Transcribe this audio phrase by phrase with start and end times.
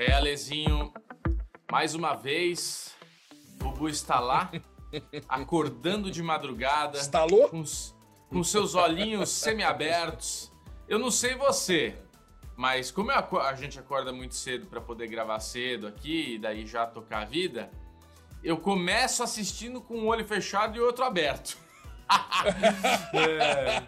[0.00, 0.92] É, Alezinho,
[1.68, 2.94] mais uma vez,
[3.54, 4.48] o Bubu está lá,
[5.28, 6.96] acordando de madrugada.
[6.96, 7.48] Estalou?
[7.48, 7.64] Com,
[8.30, 10.52] com seus olhinhos semiabertos.
[10.86, 11.96] Eu não sei você,
[12.56, 16.86] mas como a gente acorda muito cedo para poder gravar cedo aqui e daí já
[16.86, 17.68] tocar a vida,
[18.40, 21.58] eu começo assistindo com um olho fechado e outro aberto.
[23.12, 23.82] é,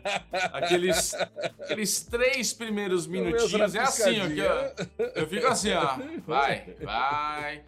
[0.52, 6.76] aqueles, aqueles três primeiros minutinhos é assim, ó, que eu, eu fico assim, ó, vai,
[6.82, 7.62] vai.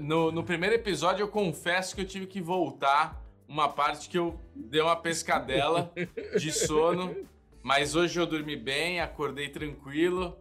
[0.00, 4.40] No, no primeiro episódio eu confesso que eu tive que voltar uma parte que eu
[4.54, 5.92] dei uma pescadela
[6.38, 7.14] de sono,
[7.62, 10.38] mas hoje eu dormi bem, acordei tranquilo.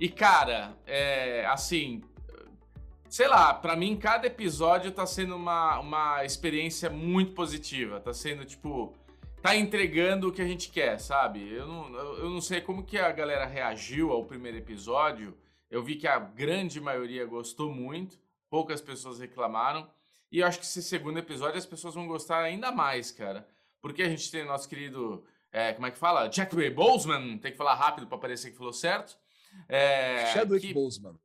[0.00, 2.02] E cara, é, assim,
[3.08, 8.00] sei lá, para mim cada episódio tá sendo uma, uma experiência muito positiva.
[8.00, 8.94] Tá sendo, tipo,
[9.42, 11.52] tá entregando o que a gente quer, sabe?
[11.52, 15.36] Eu não, eu não sei como que a galera reagiu ao primeiro episódio.
[15.70, 19.88] Eu vi que a grande maioria gostou muito, poucas pessoas reclamaram.
[20.30, 23.46] E eu acho que esse segundo episódio as pessoas vão gostar ainda mais, cara.
[23.80, 26.28] Porque a gente tem nosso querido, é, como é que fala?
[26.28, 29.16] Jack Ray Boseman, tem que falar rápido para parecer que falou certo.
[29.68, 30.74] É, Chadwick que...
[30.74, 31.18] Boseman.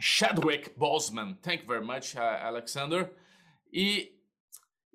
[0.00, 1.36] Chadwick Boseman.
[1.42, 3.12] Thank you very much, uh, Alexander.
[3.72, 4.12] E,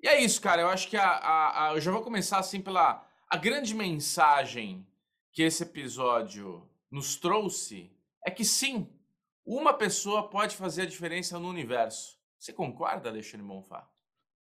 [0.02, 0.62] e é isso, cara.
[0.62, 4.86] Eu acho que a, a, a, eu já vou começar assim pela a grande mensagem
[5.32, 7.92] que esse episódio nos trouxe
[8.26, 8.92] é que sim,
[9.46, 12.18] uma pessoa pode fazer a diferença no universo.
[12.38, 13.88] Você concorda, Alexandre Monfá?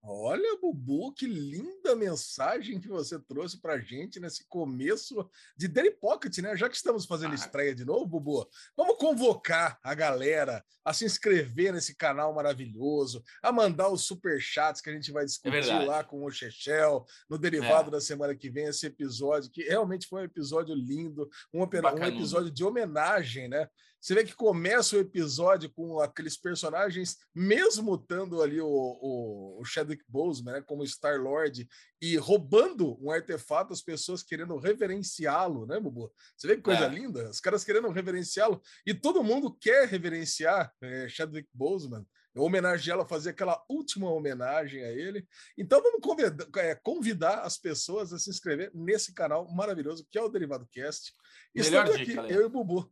[0.02, 6.38] Olha, Bubu, que linda mensagem que você trouxe para gente nesse começo de Daily Pocket,
[6.38, 6.56] né?
[6.56, 7.36] Já que estamos fazendo ah.
[7.36, 13.52] estreia de novo, Bubu, vamos convocar a galera a se inscrever nesse canal maravilhoso, a
[13.52, 17.38] mandar os super chats que a gente vai discutir é lá com o Chechel no
[17.38, 17.92] derivado é.
[17.92, 22.50] da semana que vem, esse episódio, que realmente foi um episódio lindo, um, um episódio
[22.50, 23.70] de homenagem, né?
[24.02, 29.66] Você vê que começa o episódio com aqueles personagens, mesmo estando ali o, o, o
[29.66, 31.68] Chadwick Boseman, né, como Star-Lord,
[32.02, 36.12] e roubando um artefato, as pessoas querendo reverenciá-lo, né, Bubu?
[36.38, 36.90] Você vê que coisa é.
[36.90, 37.30] linda?
[37.30, 43.62] Os caras querendo reverenciá-lo, e todo mundo quer reverenciar é, Chadwick Boseman, homenageá-lo, fazer aquela
[43.68, 45.28] última homenagem a ele.
[45.58, 50.22] Então vamos convidar, é, convidar, as pessoas a se inscrever nesse canal maravilhoso que é
[50.22, 51.12] o Derivado Cast.
[51.54, 52.90] Estamos aqui, dica, eu e o Bubu.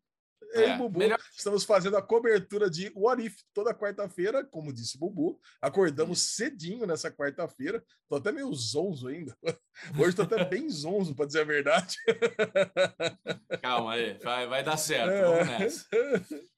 [0.53, 1.19] É, e Bubu melhor...
[1.35, 5.39] estamos fazendo a cobertura de What If toda quarta-feira, como disse Bubu.
[5.61, 7.83] Acordamos cedinho nessa quarta-feira.
[8.07, 9.35] Tô até meio zonzo ainda.
[9.99, 11.95] Hoje tô até bem zonzo, para dizer a verdade.
[13.61, 15.11] Calma aí, vai, vai dar certo.
[15.11, 15.21] É.
[15.23, 15.85] Vamos nessa.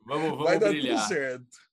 [0.06, 0.96] Vamos, vamos vai brilhar.
[0.96, 1.69] dar tudo certo.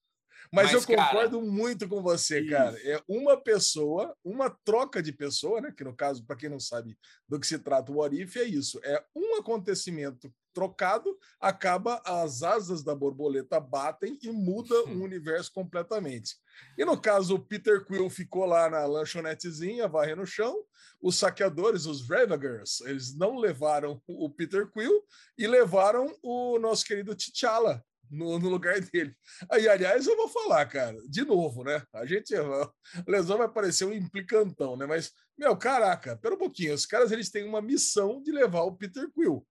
[0.53, 2.51] Mas, Mas eu cara, concordo muito com você, isso.
[2.51, 2.77] cara.
[2.83, 5.73] É uma pessoa, uma troca de pessoa, né?
[5.77, 6.97] Que no caso, para quem não sabe
[7.29, 8.81] do que se trata o What If, é isso.
[8.85, 16.35] É um acontecimento trocado, acaba as asas da borboleta batem e muda o universo completamente.
[16.79, 20.57] E no caso, o Peter Quill ficou lá na lanchonetezinha, varrendo o chão.
[20.99, 25.05] Os saqueadores, os Ravagers, eles não levaram o Peter Quill
[25.37, 29.15] e levaram o nosso querido T'Challa, no, no, lugar dele.
[29.51, 31.83] Aí, aliás, eu vou falar, cara, de novo, né?
[31.93, 32.71] A gente, a
[33.07, 34.87] lesão vai parecer um implicantão, né?
[34.87, 36.75] Mas, meu, caraca, pera um pouquinho.
[36.75, 39.47] Os caras, eles têm uma missão de levar o Peter Quill.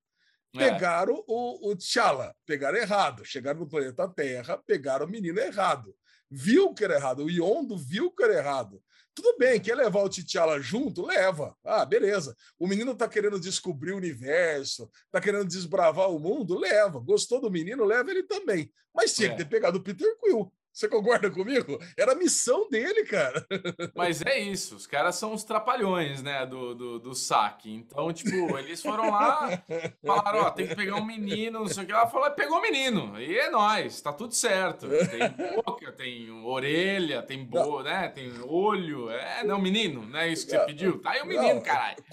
[0.55, 0.71] É.
[0.71, 1.23] Pegaram é.
[1.27, 3.25] o, o T'Challa, pegaram errado.
[3.25, 5.95] Chegaram no planeta Terra, pegaram o menino errado.
[6.29, 7.23] Viu que era errado.
[7.23, 8.81] O Yondo viu que era errado.
[9.13, 11.05] Tudo bem, quer levar o T'Challa junto?
[11.05, 11.55] Leva.
[11.63, 12.35] Ah, beleza.
[12.59, 16.59] O menino tá querendo descobrir o universo, tá querendo desbravar o mundo?
[16.59, 16.99] Leva.
[16.99, 17.85] Gostou do menino?
[17.85, 18.71] Leva ele também.
[18.93, 19.31] Mas tinha é.
[19.31, 20.51] que ter pegado o Peter Quill.
[20.75, 21.79] Você concorda comigo?
[21.97, 23.47] Era a missão dele, cara.
[23.95, 27.73] Mas é isso, os caras são os trapalhões, né, do, do, do saque.
[27.73, 29.63] Então, tipo, eles foram lá,
[30.05, 31.93] falaram, ó, tem que pegar um menino, não sei o que.
[31.93, 33.17] Ela falou, pegou o um menino.
[33.21, 34.85] E é nós, tá tudo certo.
[34.89, 39.09] Tem boca, tem orelha, tem bo, né, tem olho.
[39.09, 40.99] É, não, menino, não é isso que você pediu?
[40.99, 42.03] Tá aí o menino, caralho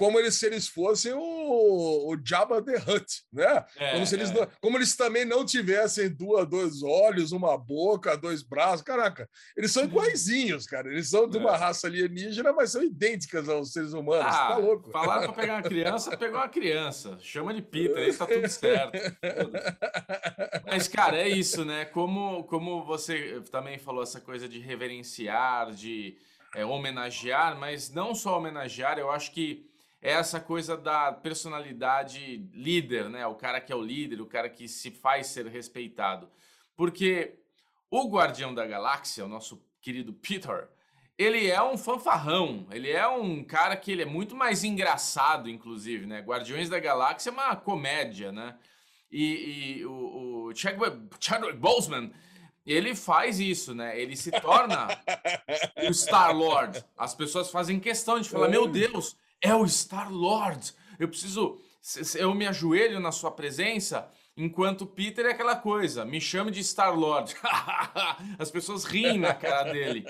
[0.00, 3.66] como eles, se eles fossem o, o Jabba the Hutt, né?
[3.76, 4.48] É, como, se eles, é.
[4.58, 8.80] como eles também não tivessem duas, dois olhos, uma boca, dois braços.
[8.80, 10.88] Caraca, eles são iguaizinhos, cara.
[10.88, 11.56] Eles são de uma é.
[11.58, 14.34] raça alienígena, mas são idênticas aos seres humanos.
[14.34, 14.90] Ah, tá louco?
[14.90, 17.18] Falaram para pegar uma criança, pegou uma criança.
[17.20, 18.98] Chama de Peter, aí tá tudo certo.
[20.64, 21.84] Mas, cara, é isso, né?
[21.84, 26.16] Como, como você também falou essa coisa de reverenciar, de
[26.54, 29.68] é, homenagear, mas não só homenagear, eu acho que
[30.02, 33.26] é essa coisa da personalidade líder, né?
[33.26, 36.30] O cara que é o líder, o cara que se faz ser respeitado.
[36.74, 37.38] Porque
[37.90, 40.68] o Guardião da Galáxia, o nosso querido Peter,
[41.18, 46.06] ele é um fanfarrão, ele é um cara que ele é muito mais engraçado, inclusive,
[46.06, 46.20] né?
[46.20, 48.56] Guardiões da Galáxia é uma comédia, né?
[49.12, 50.96] E, e o, o Chadwick,
[51.58, 52.10] Boseman,
[52.64, 54.00] ele faz isso, né?
[54.00, 54.88] Ele se torna
[55.86, 56.82] o Star-Lord.
[56.96, 60.72] As pessoas fazem questão de falar, meu Deus, é o Star-Lord.
[60.98, 61.58] Eu preciso...
[62.14, 67.34] Eu me ajoelho na sua presença Enquanto Peter é aquela coisa, me chame de Star-Lord.
[68.38, 70.02] As pessoas riem na cara dele.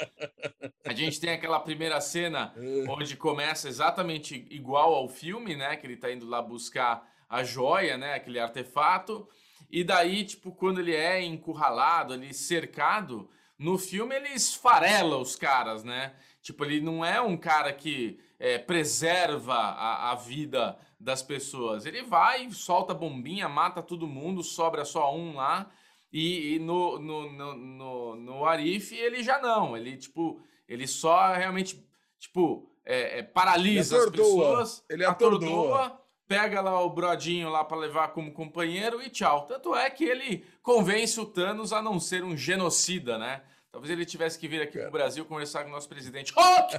[0.84, 2.54] A gente tem aquela primeira cena
[2.88, 5.74] onde começa exatamente igual ao filme, né?
[5.74, 8.14] Que ele tá indo lá buscar a joia, né?
[8.14, 9.28] Aquele artefato.
[9.68, 13.28] E daí, tipo, quando ele é encurralado, ali cercado,
[13.58, 16.14] no filme ele esfarela os caras, né?
[16.40, 21.84] Tipo, ele não é um cara que é, preserva a, a vida das pessoas.
[21.84, 25.70] Ele vai, solta bombinha, mata todo mundo, sobra só um lá.
[26.12, 29.76] E, e no, no, no, no, no Arif ele já não.
[29.76, 31.86] Ele, tipo, ele só realmente,
[32.18, 34.84] tipo, é, é, paralisa as pessoas.
[34.88, 35.84] Ele atordoa.
[35.84, 36.00] atordoa
[36.30, 39.46] pega lá o brodinho lá para levar como companheiro e tchau.
[39.46, 43.42] Tanto é que ele convence o Thanos a não ser um genocida, né?
[43.72, 46.32] Talvez ele tivesse que vir aqui para o Brasil conversar com o nosso presidente.
[46.36, 46.78] Ok!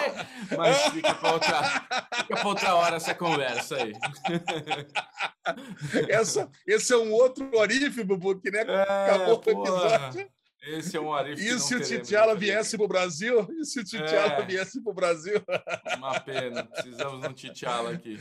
[0.56, 1.62] Mas fica para outra,
[2.16, 3.92] fica outra hora essa conversa aí.
[6.08, 10.30] Essa, esse é um outro orife, Bubu, que né, é, acabou o episódio.
[10.62, 11.44] Esse é um arife.
[11.44, 13.48] E se o Titiala viesse para o Brasil?
[13.58, 14.46] E se o Titiala é.
[14.46, 15.42] viesse para o Brasil?
[15.96, 16.64] Uma pena.
[16.64, 18.16] Precisamos de um Titiala aqui.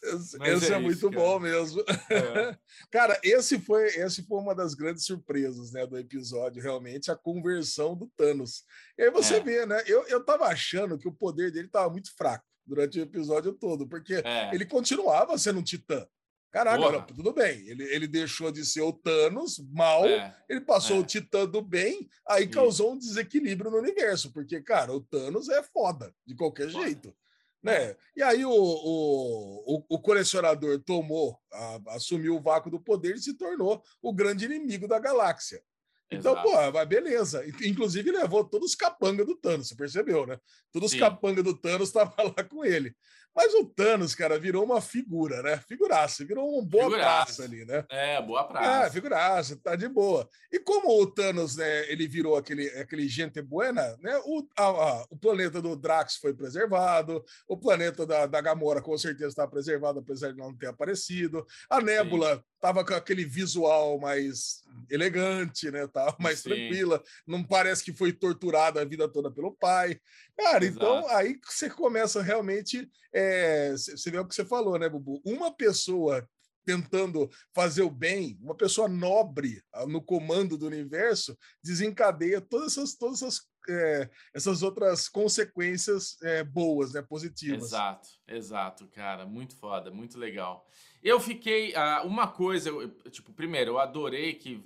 [0.00, 1.82] Esse, esse é, é, muito bom mesmo.
[2.08, 2.56] É.
[2.92, 7.96] Cara, esse foi, esse foi uma das grandes surpresas né, do episódio, realmente, a conversão
[7.96, 8.62] do Thanos.
[8.96, 9.40] E aí você é.
[9.40, 9.82] vê, né?
[9.84, 13.88] Eu, eu tava achando que o poder dele estava muito fraco durante o episódio todo,
[13.88, 14.54] porque é.
[14.54, 16.06] ele continuava sendo um titã.
[16.50, 17.68] Caraca, tudo bem.
[17.68, 20.98] Ele, ele deixou de ser o Thanos mal, é, ele passou é.
[21.00, 25.62] o Titã do bem, aí causou um desequilíbrio no universo, porque, cara, o Thanos é
[25.62, 26.84] foda, de qualquer foda.
[26.84, 27.14] jeito.
[27.62, 27.94] Né?
[28.16, 33.34] E aí o, o, o, colecionador tomou, a, assumiu o vácuo do poder e se
[33.34, 35.62] tornou o grande inimigo da galáxia.
[36.10, 36.48] Então, Exato.
[36.48, 37.44] pô, vai beleza.
[37.62, 40.38] Inclusive levou todos os capangas do Thanos, você percebeu, né?
[40.72, 42.94] Todos os capangas do Thanos estavam lá com ele.
[43.34, 45.56] Mas o Thanos, cara, virou uma figura, né?
[45.68, 47.24] Figuraça, virou uma boa figuraça.
[47.24, 47.84] praça ali, né?
[47.88, 48.86] É, boa praça.
[48.86, 50.28] É, figuraça, tá de boa.
[50.50, 54.20] E como o Thanos, né, ele virou aquele, aquele gente buena, né?
[54.24, 58.98] O, a, a, o planeta do Drax foi preservado, o planeta da, da Gamora com
[58.98, 61.46] certeza está preservado, apesar de não ter aparecido.
[61.68, 62.42] A Nébula Sim.
[62.60, 65.86] tava com aquele visual mais elegante, né?
[65.86, 66.50] Tava mais Sim.
[66.50, 67.02] tranquila.
[67.26, 69.98] Não parece que foi torturada a vida toda pelo pai.
[70.36, 71.06] Cara, então Exato.
[71.06, 75.20] então aí você começa realmente é, você vê o que você falou, né, Bubu?
[75.24, 76.26] Uma pessoa
[76.64, 82.94] tentando fazer o bem, uma pessoa nobre ah, no comando do universo, desencadeia todas essas,
[82.94, 83.40] todas essas,
[83.70, 87.64] é, essas outras consequências é, boas, né, positivas.
[87.64, 90.66] Exato, exato, cara, muito foda, muito legal.
[91.02, 94.62] Eu fiquei, uh, uma coisa, eu, tipo, primeiro, eu adorei que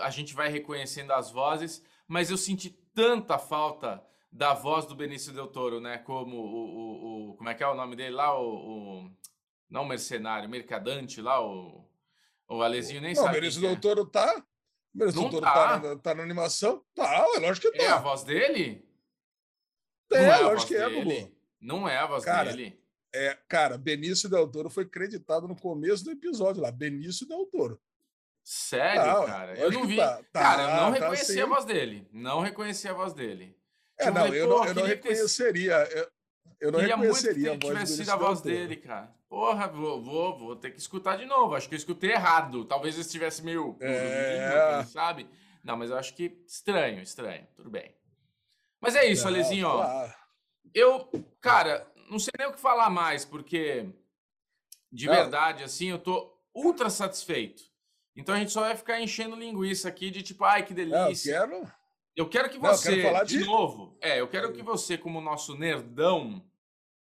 [0.00, 5.32] a gente vai reconhecendo as vozes, mas eu senti tanta falta da voz do Benício
[5.32, 5.98] Del Toro, né?
[5.98, 8.38] Como o, o, o, Como é que é o nome dele lá?
[8.38, 9.04] O.
[9.04, 9.10] o
[9.68, 11.84] não mercenário, mercadante lá, o.
[12.48, 13.38] O Alezinho nem não, sabe.
[13.38, 13.76] O Benício Del é.
[13.76, 14.44] Toro tá.
[14.96, 15.78] O Benício Del Toro tá.
[15.78, 16.82] Tá, tá na animação?
[16.94, 17.84] Tá, é lógico que tá.
[17.84, 18.82] É a voz dele?
[20.10, 21.36] É, é lógico que é, Bubu.
[21.60, 22.80] Não é a voz cara, dele.
[23.14, 26.72] É, cara, Benício Del Toro foi creditado no começo do episódio lá.
[26.72, 27.78] Benício Del Toro.
[28.42, 29.58] Sério, tá, cara?
[29.58, 29.96] Eu não vi.
[29.96, 31.40] Tá, cara, eu não tá, reconheci assim.
[31.40, 32.08] a voz dele.
[32.10, 33.54] Não reconheci a voz dele.
[33.98, 35.74] É, não, eu não, eu não reconheceria.
[35.90, 36.08] Eu,
[36.60, 39.14] eu não reconheceria muito que a voz tivesse sido a voz dele, cara.
[39.28, 41.54] Porra, vou, vou, vou ter que escutar de novo.
[41.54, 42.64] Acho que eu escutei errado.
[42.64, 43.76] Talvez eu estivesse meio.
[43.80, 44.84] É...
[44.84, 45.28] Sabe?
[45.62, 47.46] Não, mas eu acho que estranho, estranho.
[47.54, 47.94] Tudo bem.
[48.80, 49.68] Mas é isso, não, Alezinho.
[49.68, 50.14] Claro.
[50.74, 51.10] Eu,
[51.40, 53.88] cara, não sei nem o que falar mais, porque
[54.92, 55.14] de não.
[55.14, 57.62] verdade, assim, eu tô ultra satisfeito.
[58.14, 61.34] Então a gente só vai ficar enchendo linguiça aqui de tipo, ai, que delícia.
[61.34, 61.72] Eu quero
[62.16, 63.38] eu quero que você, Não, quero de...
[63.38, 66.42] de novo, é, eu quero que você, como nosso nerdão,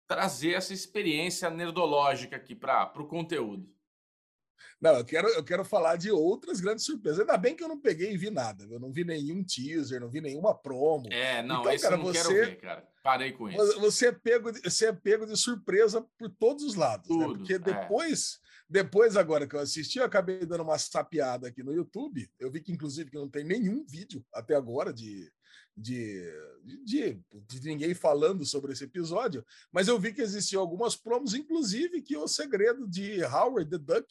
[0.07, 3.67] trazer essa experiência nerdológica aqui para o conteúdo.
[4.81, 7.21] Não, eu quero, eu quero falar de outras grandes surpresas.
[7.21, 8.65] Ainda bem que eu não peguei e vi nada.
[8.65, 11.11] Eu não vi nenhum teaser, não vi nenhuma promo.
[11.13, 12.90] É, não, então, cara, eu não você, quero ver, cara.
[13.03, 13.81] Parei com isso.
[13.81, 17.09] Você é pego de, você é pego de surpresa por todos os lados.
[17.09, 17.17] Né?
[17.17, 17.39] Tudo, né?
[17.39, 17.59] Porque é.
[17.59, 18.39] depois, é.
[18.69, 22.31] depois agora que eu assisti, eu acabei dando uma sapiada aqui no YouTube.
[22.39, 25.33] Eu vi que, inclusive, que não tem nenhum vídeo até agora de,
[25.75, 26.31] de,
[26.85, 32.03] de, de, ninguém falando sobre esse episódio, mas eu vi que existiam algumas promos, inclusive
[32.03, 34.07] que o segredo de Howard the Duck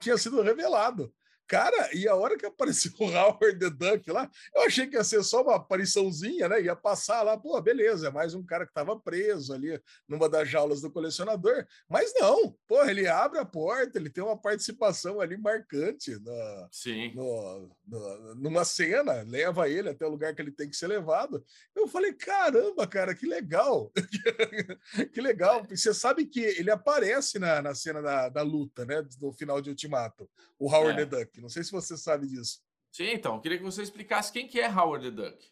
[0.00, 1.12] tinha sido revelado.
[1.50, 5.02] Cara, e a hora que apareceu o Howard the Duck lá, eu achei que ia
[5.02, 6.62] ser só uma apariçãozinha, né?
[6.62, 10.48] Ia passar lá, pô, beleza, é mais um cara que estava preso ali numa das
[10.48, 11.66] jaulas do colecionador.
[11.88, 17.12] Mas não, pô, ele abre a porta, ele tem uma participação ali marcante na, Sim.
[17.16, 21.44] No, no, numa cena, leva ele até o lugar que ele tem que ser levado.
[21.74, 23.90] Eu falei, caramba, cara, que legal!
[25.12, 25.66] que legal!
[25.68, 29.04] Você sabe que ele aparece na, na cena da, da luta, né?
[29.20, 31.04] No final de Ultimato, o Howard é.
[31.04, 31.39] the Duck.
[31.40, 32.60] Não sei se você sabe disso.
[32.92, 35.50] Sim, então, queria que você explicasse quem que é Howard the Duck.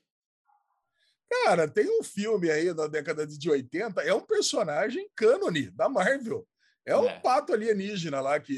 [1.30, 6.47] Cara, tem um filme aí da década de 80, é um personagem cânone da Marvel.
[6.87, 7.21] É um é.
[7.21, 8.57] pato alienígena lá que,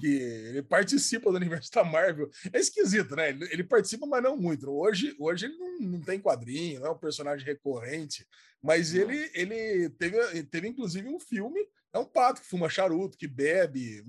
[0.00, 2.28] que ele participa do universo da Marvel.
[2.52, 3.28] É esquisito, né?
[3.28, 4.68] Ele, ele participa, mas não muito.
[4.68, 8.26] Hoje, hoje ele não, não, tem quadrinho, não é um personagem recorrente,
[8.60, 11.60] mas ele, ele teve, teve inclusive um filme.
[11.96, 14.04] É um pato que fuma charuto, que bebe.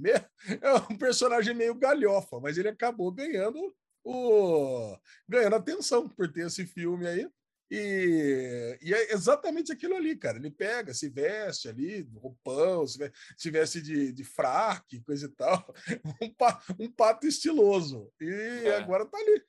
[0.62, 6.65] É um personagem meio galhofa, mas ele acabou ganhando o ganhando atenção por ter esse
[6.65, 7.29] filme aí.
[7.70, 10.38] E, e, é exatamente aquilo ali, cara.
[10.38, 15.74] Ele pega, se veste ali, roupão, se, se veste de, de fraque, coisa e tal.
[16.22, 18.12] Um, pa, um pato estiloso.
[18.20, 18.29] E
[18.65, 18.77] é.
[18.77, 19.44] agora tá ali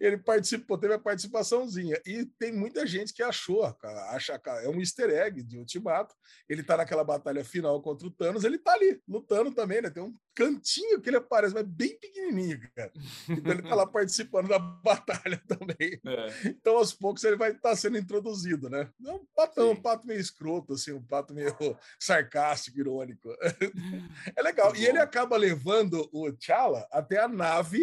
[0.00, 2.00] ele participou, teve a participaçãozinha.
[2.06, 3.64] E tem muita gente que achou,
[4.10, 6.14] acha é um easter egg de Ultimato.
[6.48, 9.90] Ele tá naquela batalha final contra o Thanos, ele tá ali, lutando também, né?
[9.90, 12.92] Tem um cantinho que ele aparece, mas bem pequenininho, cara.
[13.28, 16.00] Então ele tá lá participando da batalha também.
[16.06, 16.48] É.
[16.48, 18.90] Então, aos poucos, ele vai estar tá sendo introduzido, né?
[19.04, 21.54] É um patão, um pato meio escroto, assim, um pato meio
[21.98, 23.34] sarcástico, irônico.
[24.36, 24.74] É legal.
[24.76, 27.80] e ele acaba levando o T'Challa até a nave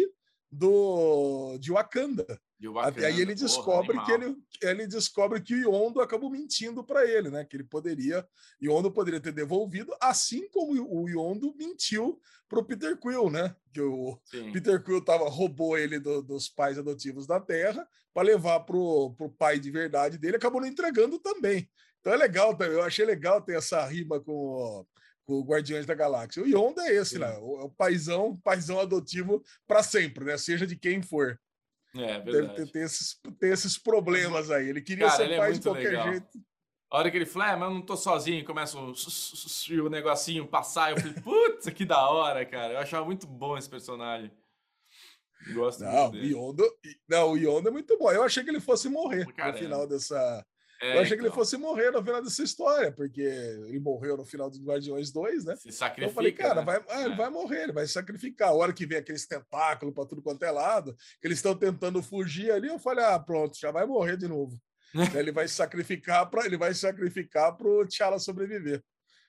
[0.54, 2.24] do de Wakanda.
[2.58, 2.88] De Wakanda.
[2.88, 7.04] Até aí ele descobre Porra, que ele, ele descobre que o Yondo acabou mentindo para
[7.04, 7.44] ele, né?
[7.44, 8.26] Que ele poderia,
[8.62, 13.54] Yondo poderia ter devolvido, assim como o Yondo mentiu para o Peter Quill, né?
[13.72, 14.52] Que o Sim.
[14.52, 19.28] Peter Quill tava, roubou ele do, dos pais adotivos da Terra para levar pro, pro
[19.28, 21.68] pai de verdade dele, acabou não entregando também.
[22.00, 22.74] Então é legal também.
[22.74, 24.86] Eu achei legal ter essa rima com
[25.26, 26.42] com o Guardiões da Galáxia.
[26.42, 27.18] O Yonda é esse, Sim.
[27.20, 27.36] né?
[27.38, 30.36] O, o paizão, paizão adotivo para sempre, né?
[30.36, 31.40] Seja de quem for.
[31.96, 32.24] É, verdade.
[32.24, 34.68] Deve ter, ter, esses, ter esses problemas aí.
[34.68, 36.10] Ele queria Cara, ser ele é pai é de qualquer legal.
[36.10, 36.38] jeito.
[36.90, 40.46] A hora que ele fala, é, mas eu não tô sozinho, começa o, o negocinho
[40.46, 42.74] passar, eu falei, putz, que da hora, cara.
[42.74, 44.30] Eu achava muito bom esse personagem.
[45.52, 46.34] Gosto não, muito dele.
[46.34, 46.78] O Yondo,
[47.08, 48.10] não, o Yondo é muito bom.
[48.12, 50.46] Eu achei que ele fosse morrer no final dessa,
[50.80, 51.08] é, eu achei então.
[51.08, 51.34] que ele então.
[51.34, 55.56] fosse morrer no final dessa história, porque ele morreu no final do Guardiões 2, né?
[55.56, 55.92] Se sacrifica.
[55.96, 56.64] Então eu falei, cara, né?
[56.64, 57.04] vai, ah, é.
[57.06, 58.48] ele vai morrer, ele vai se sacrificar.
[58.48, 62.02] A hora que vem aqueles tentáculos para tudo quanto é lado, que eles estão tentando
[62.02, 64.60] fugir ali, eu falei, ah, pronto, já vai morrer de novo.
[65.18, 68.82] ele vai se sacrificar para ele vai sacrificar para o T'Challa sobreviver.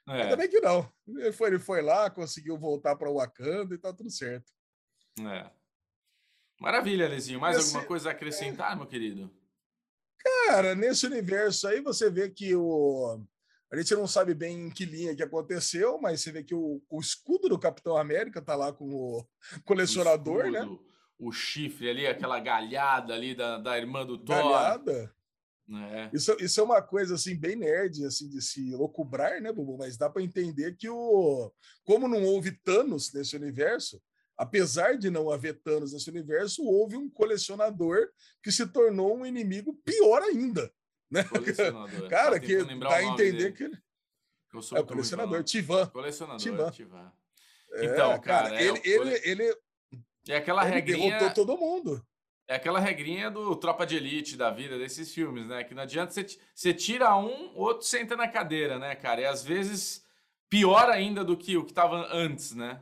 [0.08, 0.22] É.
[0.22, 0.88] Ainda bem que não.
[1.08, 4.52] Ele foi, ele foi lá, conseguiu voltar para o Wakanda e tá tudo certo.
[5.20, 5.50] É.
[6.60, 7.40] Maravilha, Lezinho.
[7.40, 7.68] Mais Esse...
[7.70, 8.76] alguma coisa a acrescentar, é...
[8.76, 9.32] meu querido?
[10.26, 13.22] Cara, nesse universo aí você vê que o.
[13.72, 16.82] A gente não sabe bem em que linha que aconteceu, mas você vê que o,
[16.90, 19.28] o escudo do Capitão América tá lá com o
[19.66, 20.60] colecionador, o né?
[20.60, 20.90] escudo, né?
[21.18, 24.36] O chifre ali, aquela galhada ali da, da irmã do Thor.
[24.36, 25.14] Galhada?
[25.68, 26.10] É.
[26.14, 29.78] Isso, isso é uma coisa assim bem nerd assim de se locubrar, né, Bubu?
[29.78, 31.52] Mas dá para entender que o
[31.84, 34.02] como não houve Thanos nesse universo,
[34.38, 38.10] apesar de não haver Thanos nesse universo, houve um colecionador
[38.44, 40.72] que se tornou um inimigo pior ainda.
[41.10, 41.24] Né?
[42.10, 43.52] Cara, que dá a entender dele.
[43.54, 43.78] que ele.
[44.74, 45.86] É o colecionador, Tivan.
[45.88, 46.72] Colecionador, Tivan.
[46.72, 47.12] Tivan.
[47.74, 49.58] É, então, cara, cara é ele, ele, ele,
[50.30, 51.18] É aquela ele regrinha.
[51.18, 52.06] derrotou todo mundo.
[52.48, 55.64] É aquela regrinha do Tropa de Elite da vida desses filmes, né?
[55.64, 59.22] Que não adianta você, você tira um, o outro senta na cadeira, né, cara?
[59.22, 60.06] E às vezes
[60.48, 62.82] pior ainda do que o que estava antes, né?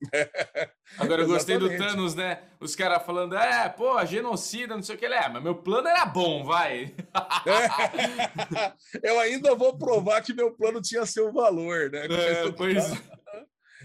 [0.98, 2.40] Agora eu gostei do Thanos, né?
[2.60, 5.04] Os caras falando, é, pô, genocida, não sei o que.
[5.04, 6.94] Ele é, mas meu plano era bom, vai.
[7.46, 9.02] É.
[9.02, 12.06] Eu ainda vou provar que meu plano tinha seu valor, né?
[12.06, 12.92] É, pois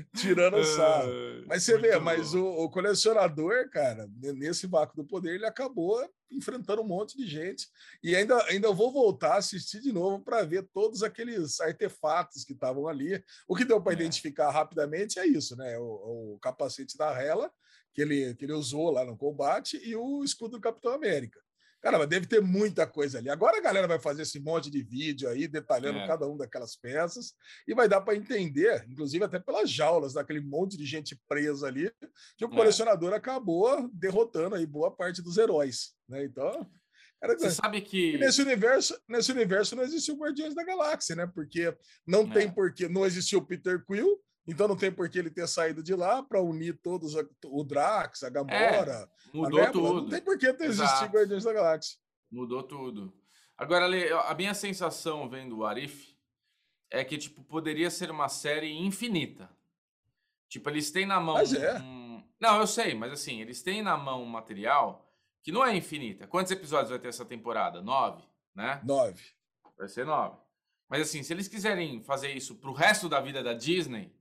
[0.15, 1.10] tirando o sarro.
[1.48, 2.03] Mas você vê, bom.
[2.03, 7.27] mas o, o, colecionador, cara, nesse vácuo do poder, ele acabou enfrentando um monte de
[7.27, 7.68] gente.
[8.03, 12.53] E ainda, ainda vou voltar a assistir de novo para ver todos aqueles artefatos que
[12.53, 13.24] estavam ali.
[13.48, 13.96] O que deu para é.
[13.96, 15.77] identificar rapidamente é isso, né?
[15.79, 17.51] O, o capacete da Hela,
[17.94, 21.39] que ele, que ele usou lá no combate, e o escudo do Capitão América.
[21.81, 23.29] Cara, deve ter muita coisa ali.
[23.29, 26.07] Agora a galera vai fazer esse monte de vídeo aí, detalhando é.
[26.07, 27.33] cada um daquelas peças,
[27.67, 31.89] e vai dar para entender, inclusive até pelas jaulas, daquele monte de gente presa ali,
[32.38, 32.55] que o é.
[32.55, 35.93] colecionador acabou derrotando aí boa parte dos heróis.
[36.07, 36.25] Né?
[36.25, 36.69] Então.
[37.21, 38.17] Cara, Você sabe que.
[38.17, 41.27] nesse universo, nesse universo não existiu Guardiões da Galáxia, né?
[41.27, 41.75] Porque
[42.07, 42.33] não é.
[42.33, 42.88] tem porquê.
[42.88, 46.41] Não existiu Peter Quill, Então não tem por que ele ter saído de lá para
[46.41, 47.13] unir todos
[47.46, 49.08] o Drax, a Gamora.
[49.34, 50.01] É, mudou a tudo.
[50.01, 51.98] Não tem por que ter existido Guardiões da Galáxia.
[52.31, 53.13] Mudou tudo.
[53.58, 53.86] Agora,
[54.27, 56.15] a minha sensação vendo o Arif
[56.89, 59.50] é que tipo poderia ser uma série infinita.
[60.48, 61.36] Tipo, eles têm na mão.
[61.36, 61.79] Mas é.
[61.79, 62.24] Um...
[62.39, 65.08] Não, eu sei, mas assim, eles têm na mão um material
[65.43, 66.25] que não é infinita.
[66.25, 67.81] Quantos episódios vai ter essa temporada?
[67.81, 68.24] Nove,
[68.55, 68.81] né?
[68.84, 69.24] Nove.
[69.77, 70.38] Vai ser nove.
[70.88, 74.12] Mas assim, se eles quiserem fazer isso pro resto da vida da Disney,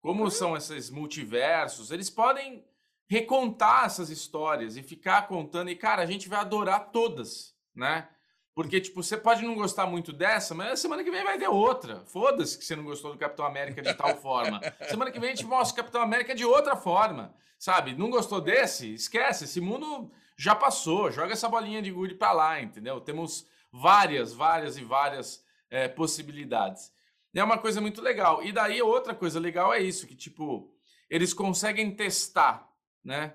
[0.00, 0.30] como uhum.
[0.30, 2.64] são esses multiversos, eles podem
[3.08, 5.70] recontar essas histórias e ficar contando.
[5.70, 8.08] E, cara, a gente vai adorar todas, né?
[8.54, 12.04] Porque, tipo, você pode não gostar muito dessa, mas semana que vem vai ter outra.
[12.06, 14.60] Foda-se que você não gostou do Capitão América de tal forma.
[14.88, 17.94] Semana que vem a gente mostra o Capitão América de outra forma, sabe?
[17.94, 18.92] Não gostou desse?
[18.92, 19.44] Esquece.
[19.44, 21.10] Esse mundo já passou.
[21.10, 23.00] Joga essa bolinha de gude pra lá, entendeu?
[23.00, 26.92] Temos várias, várias e várias é, possibilidades.
[27.34, 28.42] É uma coisa muito legal.
[28.42, 30.74] E daí outra coisa legal é isso, que tipo,
[31.08, 32.68] eles conseguem testar,
[33.04, 33.34] né?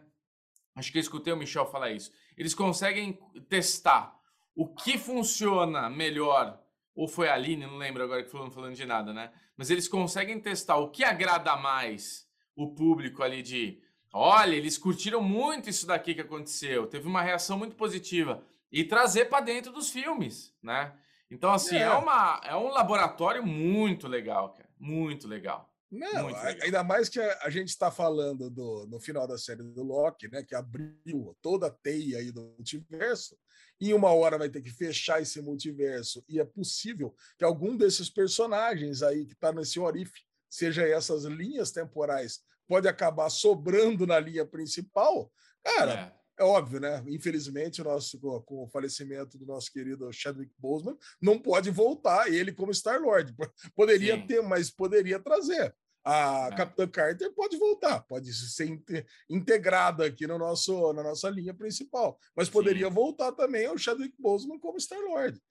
[0.76, 2.12] Acho que eu escutei o Michel falar isso.
[2.38, 4.20] Eles conseguem testar
[4.54, 6.62] o que funciona melhor,
[6.94, 9.32] ou foi a Aline, não lembro agora que falando, falando de nada, né?
[9.58, 13.82] Mas eles conseguem testar o que agrada mais o público ali de,
[14.14, 19.26] olha, eles curtiram muito isso daqui que aconteceu, teve uma reação muito positiva e trazer
[19.26, 20.94] para dentro dos filmes, né?
[21.30, 21.82] Então, assim, é.
[21.82, 21.92] é.
[21.92, 24.70] uma, é um laboratório muito legal, cara.
[24.80, 25.70] Muito legal.
[25.92, 26.64] Não, muito legal.
[26.64, 30.28] ainda mais que a, a gente está falando do, no final da série do Loki,
[30.30, 30.44] né?
[30.44, 33.38] Que abriu toda a teia aí do multiverso.
[33.80, 36.24] E uma hora vai ter que fechar esse multiverso.
[36.30, 41.72] E é possível que algum desses personagens aí que está nesse orife, seja essas linhas
[41.72, 45.32] temporais, pode acabar sobrando na linha principal.
[45.64, 47.04] Cara, é é óbvio, né?
[47.08, 52.52] Infelizmente, o nosso, com o falecimento do nosso querido Chadwick Boseman, não pode voltar ele
[52.52, 53.34] como Star-Lord.
[53.76, 54.28] Poderia Sim.
[54.28, 55.74] ter, mas poderia trazer.
[56.04, 56.56] A é.
[56.56, 58.80] Capitã Carter pode voltar, pode ser
[59.28, 62.94] integrada aqui no nosso, na nossa linha principal, mas poderia Sim.
[62.94, 65.42] voltar também o Chadwick Boseman como Star-Lord.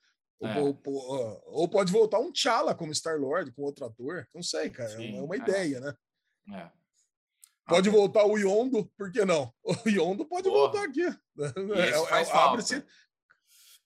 [0.41, 0.61] É.
[0.61, 4.29] Ou, ou, ou, pode voltar um T'Challa como Star-Lord, com outro ator.
[4.35, 4.93] Não sei, cara.
[4.93, 5.39] É Sim, é uma é.
[5.39, 5.95] ideia, né?
[6.53, 6.84] É.
[7.67, 9.53] Pode voltar o Yondo, por que não?
[9.87, 10.59] O Yondo pode Porra.
[10.59, 11.07] voltar aqui.
[11.07, 12.85] É, é, abre-se,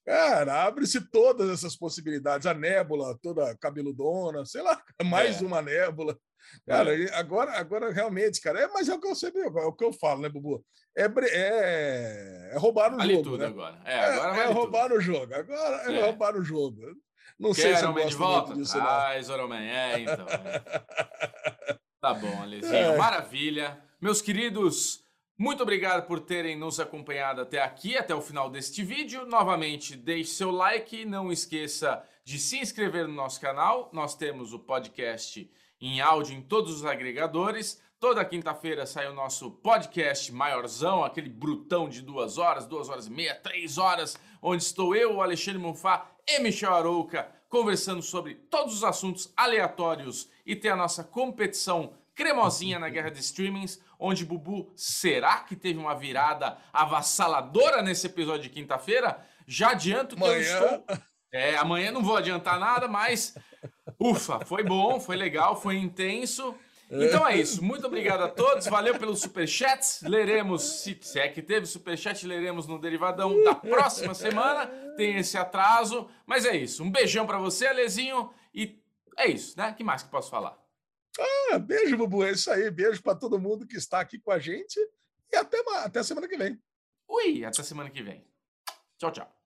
[0.05, 2.47] cara, abre-se todas essas possibilidades.
[2.47, 5.47] A nébula, toda cabeludona, sei lá, mais é.
[5.47, 6.19] uma nébula.
[6.67, 7.15] Cara, é.
[7.15, 9.93] agora, agora realmente, cara, é, mas é o que eu sempre, é o que eu
[9.93, 10.65] falo, né, Bubu?
[10.97, 13.25] É, é, é roubar no vale jogo.
[13.25, 13.47] Tudo né?
[13.47, 13.81] agora.
[13.85, 15.35] É, agora é, é roubar no jogo.
[15.35, 16.81] Agora é, roubar no jogo.
[17.39, 18.55] Não Quer sei se eu gosto de volta?
[18.55, 18.79] disso.
[18.81, 20.27] Ah, Zoroman, é, então.
[22.01, 22.75] Tá bom, Alezinho.
[22.75, 22.97] É.
[22.97, 23.83] Maravilha.
[24.01, 25.05] Meus queridos,
[25.37, 29.27] muito obrigado por terem nos acompanhado até aqui, até o final deste vídeo.
[29.27, 33.91] Novamente, deixe seu like, não esqueça de se inscrever no nosso canal.
[33.93, 37.81] Nós temos o podcast em áudio em todos os agregadores.
[37.99, 43.11] Toda quinta-feira sai o nosso podcast maiorzão, aquele brutão de duas horas, duas horas e
[43.11, 48.75] meia, três horas, onde estou eu, o Alexandre Monfá e Michel Arouca, conversando sobre todos
[48.75, 54.73] os assuntos aleatórios e tem a nossa competição cremosinha na guerra de streamings, onde Bubu
[54.75, 59.25] será que teve uma virada avassaladora nesse episódio de quinta-feira?
[59.47, 60.35] Já adianto que amanhã...
[60.35, 60.99] eu estou.
[61.31, 63.37] É, amanhã não vou adiantar nada, mas
[64.01, 66.55] ufa, foi bom, foi legal, foi intenso.
[66.91, 67.63] Então é isso.
[67.63, 68.67] Muito obrigado a todos.
[68.67, 70.01] Valeu pelos superchats.
[70.03, 74.67] Leremos, se, se é que teve superchat, leremos no Derivadão da próxima semana.
[74.97, 76.09] Tem esse atraso.
[76.27, 76.83] Mas é isso.
[76.83, 78.31] Um beijão para você, Alezinho.
[78.55, 78.83] E
[79.17, 79.73] é isso, né?
[79.77, 80.57] que mais que posso falar?
[81.51, 82.25] Ah, beijo, Bubu.
[82.25, 82.71] É isso aí.
[82.71, 84.79] Beijo para todo mundo que está aqui com a gente.
[85.31, 86.59] E até, até semana que vem.
[87.07, 88.25] Ui, até semana que vem.
[88.99, 89.38] Tchau, tchau.